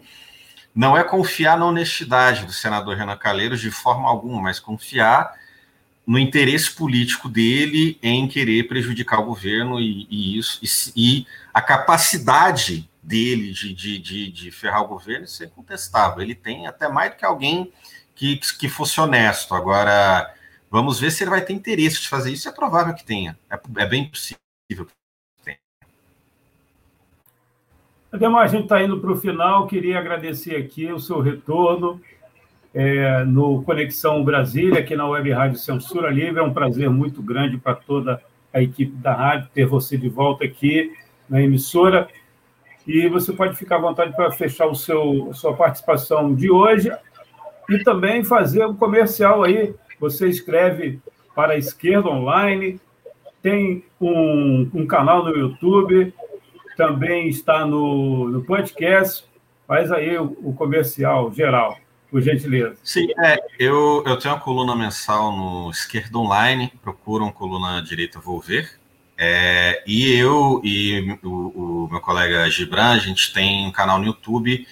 não 0.75 0.95
é 0.95 1.03
confiar 1.03 1.57
na 1.57 1.65
honestidade 1.65 2.45
do 2.45 2.53
senador 2.53 2.95
Renan 2.95 3.17
Calheiros 3.17 3.59
de 3.59 3.71
forma 3.71 4.07
alguma, 4.07 4.39
mas 4.39 4.59
confiar 4.59 5.33
no 6.09 6.17
interesse 6.17 6.71
político 6.71 7.29
dele 7.29 7.95
em 8.01 8.27
querer 8.27 8.67
prejudicar 8.67 9.19
o 9.19 9.25
governo 9.25 9.79
e, 9.79 10.07
e 10.09 10.39
isso 10.39 10.59
e, 10.95 11.19
e, 11.19 11.27
a 11.53 11.61
capacidade 11.61 12.89
dele 13.03 13.51
de, 13.51 13.75
de, 13.75 13.99
de, 13.99 14.31
de 14.31 14.49
ferrar 14.49 14.81
o 14.81 14.87
governo 14.87 15.27
é 15.39 15.45
incontestável. 15.45 16.23
Ele 16.23 16.33
tem 16.33 16.65
até 16.65 16.89
mais 16.89 17.11
do 17.11 17.17
que 17.17 17.23
alguém 17.23 17.71
que, 18.15 18.39
que 18.57 18.67
fosse 18.67 18.99
honesto. 18.99 19.53
Agora, 19.53 20.33
vamos 20.71 20.99
ver 20.99 21.11
se 21.11 21.23
ele 21.23 21.29
vai 21.29 21.41
ter 21.41 21.53
interesse 21.53 22.01
de 22.01 22.09
fazer 22.09 22.31
isso. 22.31 22.49
É 22.49 22.51
provável 22.51 22.95
que 22.95 23.05
tenha. 23.05 23.37
É, 23.47 23.59
é 23.77 23.85
bem 23.85 24.09
possível 24.09 24.39
Ademar, 28.11 28.45
a 28.45 28.47
gente 28.47 28.63
está 28.63 28.81
indo 28.81 28.99
para 28.99 29.11
o 29.11 29.15
final. 29.15 29.67
Queria 29.67 29.99
agradecer 29.99 30.55
aqui 30.55 30.91
o 30.91 30.99
seu 30.99 31.21
retorno 31.21 32.01
é, 32.73 33.23
no 33.23 33.63
Conexão 33.63 34.23
Brasília, 34.23 34.79
aqui 34.79 34.95
na 34.95 35.07
Web 35.07 35.31
Rádio 35.31 35.57
Censura 35.57 36.09
Livre. 36.09 36.39
É 36.39 36.43
um 36.43 36.53
prazer 36.53 36.89
muito 36.89 37.21
grande 37.21 37.57
para 37.57 37.75
toda 37.75 38.21
a 38.53 38.61
equipe 38.61 38.95
da 38.97 39.13
rádio 39.13 39.49
ter 39.53 39.65
você 39.65 39.97
de 39.97 40.09
volta 40.09 40.45
aqui 40.45 40.93
na 41.29 41.41
emissora. 41.41 42.07
E 42.87 43.07
você 43.07 43.31
pode 43.33 43.55
ficar 43.55 43.75
à 43.75 43.79
vontade 43.79 44.15
para 44.15 44.31
fechar 44.31 44.67
o 44.67 44.75
seu, 44.75 45.29
a 45.29 45.33
sua 45.33 45.53
participação 45.53 46.33
de 46.33 46.49
hoje 46.49 46.91
e 47.69 47.83
também 47.83 48.23
fazer 48.23 48.65
um 48.65 48.75
comercial 48.75 49.43
aí. 49.43 49.73
Você 49.99 50.27
escreve 50.27 50.99
para 51.35 51.53
a 51.53 51.57
Esquerda 51.57 52.09
Online, 52.09 52.79
tem 53.41 53.83
um, 54.01 54.69
um 54.73 54.87
canal 54.87 55.23
no 55.23 55.37
YouTube, 55.37 56.13
também 56.75 57.27
está 57.27 57.65
no, 57.65 58.29
no 58.29 58.43
podcast. 58.43 59.25
Faz 59.67 59.91
aí 59.91 60.17
o, 60.17 60.35
o 60.41 60.53
comercial 60.53 61.31
geral, 61.31 61.77
por 62.09 62.21
gentileza. 62.21 62.75
Sim, 62.83 63.07
é, 63.19 63.37
eu, 63.57 64.03
eu 64.05 64.17
tenho 64.17 64.33
uma 64.33 64.39
coluna 64.39 64.75
mensal 64.75 65.35
no 65.35 65.69
Esquerda 65.69 66.17
Online, 66.17 66.71
procuram 66.81 67.31
coluna 67.31 67.81
direita 67.81 68.19
Vou 68.19 68.39
Ver. 68.39 68.71
É, 69.17 69.83
e 69.85 70.13
eu 70.13 70.61
e 70.63 71.17
o, 71.23 71.83
o, 71.83 71.89
meu 71.91 71.99
colega 71.99 72.49
Gibran, 72.49 72.91
a 72.91 72.97
gente 72.97 73.33
tem 73.33 73.67
um 73.67 73.71
canal 73.71 73.99
no 73.99 74.05
YouTube 74.05 74.65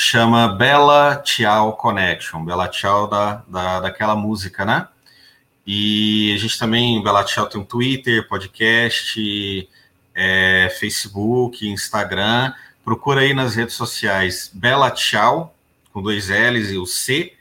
chama 0.00 0.46
Bela 0.46 1.16
Tchau 1.24 1.72
Connection, 1.76 2.44
Bela 2.44 2.68
Tchau 2.68 3.08
da, 3.08 3.42
da, 3.48 3.80
daquela 3.80 4.14
música, 4.14 4.64
né? 4.64 4.86
E 5.66 6.32
a 6.36 6.38
gente 6.38 6.56
também, 6.56 7.02
Bela 7.02 7.24
Tchau 7.24 7.48
tem 7.48 7.60
um 7.60 7.64
Twitter, 7.64 8.28
podcast, 8.28 9.68
é, 10.14 10.76
Facebook, 10.78 11.68
Instagram. 11.68 12.54
Procura 12.84 13.22
aí 13.22 13.34
nas 13.34 13.56
redes 13.56 13.74
sociais 13.74 14.48
Bela 14.54 14.88
Tchau, 14.92 15.52
com 15.92 16.02
dois 16.02 16.28
L's 16.28 16.70
e 16.70 16.78
o 16.78 16.86
C, 16.86 17.32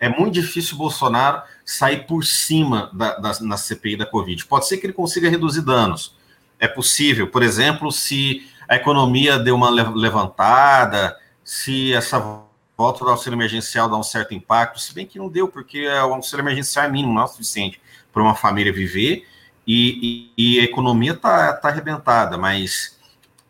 É 0.00 0.08
muito 0.08 0.34
difícil 0.34 0.74
o 0.74 0.78
Bolsonaro 0.78 1.42
sair 1.64 2.06
por 2.06 2.24
cima 2.24 2.90
da, 2.92 3.16
da, 3.16 3.40
na 3.40 3.56
CPI 3.56 3.96
da 3.96 4.06
Covid. 4.06 4.46
Pode 4.46 4.68
ser 4.68 4.78
que 4.78 4.86
ele 4.86 4.92
consiga 4.92 5.28
reduzir 5.28 5.62
danos. 5.62 6.16
É 6.58 6.68
possível, 6.68 7.28
por 7.28 7.42
exemplo, 7.42 7.90
se 7.90 8.48
a 8.68 8.76
economia 8.76 9.38
deu 9.38 9.54
uma 9.54 9.70
levantada, 9.70 11.16
se 11.42 11.92
essa 11.94 12.44
volta 12.76 13.04
do 13.04 13.10
auxílio 13.10 13.36
emergencial 13.36 13.88
dá 13.88 13.96
um 13.96 14.02
certo 14.02 14.34
impacto, 14.34 14.80
se 14.80 14.94
bem 14.94 15.06
que 15.06 15.18
não 15.18 15.28
deu, 15.28 15.48
porque 15.48 15.88
o 15.88 16.14
auxílio 16.14 16.42
emergencial 16.42 16.84
é 16.84 16.88
mínimo, 16.88 17.12
não 17.14 17.22
é 17.22 17.24
o 17.24 17.28
suficiente 17.28 17.80
para 18.12 18.22
uma 18.22 18.34
família 18.34 18.72
viver, 18.72 19.26
e, 19.66 20.30
e, 20.36 20.56
e 20.56 20.60
a 20.60 20.64
economia 20.64 21.12
está 21.12 21.52
tá 21.54 21.68
arrebentada, 21.68 22.38
mas 22.38 22.98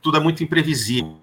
tudo 0.00 0.16
é 0.16 0.20
muito 0.20 0.42
imprevisível. 0.42 1.18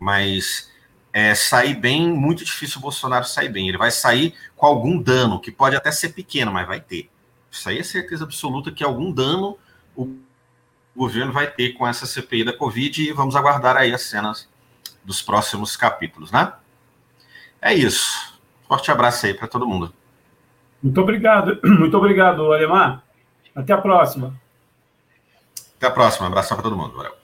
Mas 0.00 0.70
é, 1.14 1.32
sair 1.32 1.76
bem, 1.76 2.08
muito 2.08 2.44
difícil 2.44 2.78
o 2.78 2.82
Bolsonaro 2.82 3.24
sair 3.24 3.48
bem. 3.48 3.68
Ele 3.68 3.78
vai 3.78 3.92
sair 3.92 4.34
com 4.56 4.66
algum 4.66 5.00
dano, 5.00 5.38
que 5.38 5.52
pode 5.52 5.76
até 5.76 5.92
ser 5.92 6.08
pequeno, 6.08 6.52
mas 6.52 6.66
vai 6.66 6.80
ter. 6.80 7.08
Isso 7.48 7.68
aí 7.68 7.78
é 7.78 7.84
certeza 7.84 8.24
absoluta 8.24 8.72
que 8.72 8.82
algum 8.82 9.12
dano 9.12 9.56
o 9.96 10.12
governo 10.96 11.32
vai 11.32 11.46
ter 11.46 11.74
com 11.74 11.86
essa 11.86 12.04
CPI 12.04 12.42
da 12.42 12.52
Covid 12.52 13.00
e 13.00 13.12
vamos 13.12 13.36
aguardar 13.36 13.76
aí 13.76 13.94
as 13.94 14.02
cenas 14.02 14.48
dos 15.04 15.22
próximos 15.22 15.76
capítulos, 15.76 16.32
né? 16.32 16.52
É 17.62 17.72
isso. 17.72 18.36
Forte 18.66 18.90
abraço 18.90 19.24
aí 19.24 19.34
para 19.34 19.46
todo 19.46 19.68
mundo. 19.68 19.94
Muito 20.82 21.00
obrigado, 21.00 21.60
muito 21.62 21.96
obrigado, 21.96 22.52
Alemar. 22.52 23.04
Até 23.54 23.72
a 23.72 23.78
próxima. 23.78 24.34
Até 25.76 25.86
a 25.86 25.90
próxima. 25.92 26.26
abraço 26.26 26.52
abração 26.52 26.56
para 26.56 26.64
todo 26.64 26.76
mundo, 26.76 26.96
Aurélio. 26.96 27.23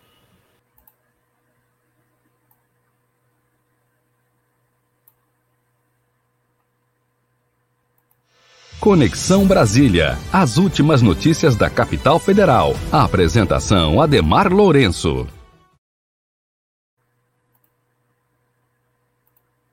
Conexão 8.81 9.47
Brasília. 9.47 10.17
As 10.33 10.57
últimas 10.57 11.03
notícias 11.03 11.55
da 11.55 11.69
capital 11.69 12.19
federal. 12.19 12.75
A 12.91 13.05
apresentação 13.05 14.01
Ademar 14.01 14.51
Lourenço. 14.51 15.27